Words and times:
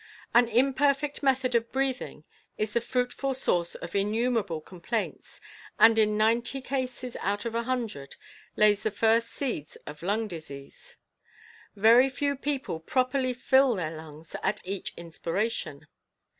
An 0.33 0.47
imperfect 0.47 1.21
method 1.21 1.53
of 1.53 1.71
breathing 1.71 2.23
is 2.57 2.73
the 2.73 2.81
fruitful 2.81 3.35
source 3.35 3.75
of 3.75 3.93
innumerable 3.95 4.59
complaints, 4.59 5.39
and 5.77 5.99
in 5.99 6.17
ninety 6.17 6.59
cases 6.59 7.15
out 7.19 7.45
of 7.45 7.53
a 7.53 7.61
hundred 7.61 8.15
lays 8.55 8.81
the 8.81 8.89
first 8.89 9.27
seeds 9.29 9.75
of 9.85 10.01
lung 10.01 10.27
disease. 10.27 10.97
"Very 11.75 12.09
few 12.09 12.35
people 12.35 12.79
properly 12.79 13.31
fill 13.31 13.75
their 13.75 13.91
lungs 13.95 14.35
at 14.41 14.59
each 14.63 14.91
inspiration. 14.97 15.85